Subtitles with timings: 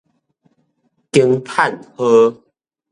[1.11, 2.41] 驚嘆號